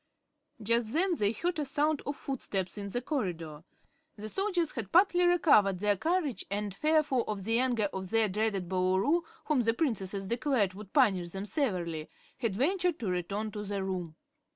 Just 0.63 0.93
then 0.93 1.13
they 1.17 1.31
heard 1.31 1.59
a 1.59 1.63
sound 1.63 2.01
of 2.07 2.15
footsteps 2.15 2.75
in 2.75 2.89
the 2.89 3.03
corridor. 3.03 3.63
The 4.15 4.29
soldiers 4.29 4.71
had 4.71 4.91
partly 4.91 5.27
recovered 5.27 5.77
their 5.77 5.95
courage 5.95 6.43
and, 6.49 6.73
fearful 6.73 7.21
of 7.27 7.43
the 7.43 7.59
anger 7.59 7.87
of 7.93 8.09
their 8.09 8.27
dreaded 8.27 8.67
Boolooroo, 8.67 9.21
whom 9.45 9.61
the 9.61 9.75
Princesses 9.75 10.27
declared 10.27 10.73
would 10.73 10.91
punish 10.91 11.29
them 11.29 11.45
severely, 11.45 12.09
had 12.39 12.55
ventured 12.55 12.97
to 12.97 13.11
return 13.11 13.51
to 13.51 13.61
the 13.63 13.83
room. 13.83 14.15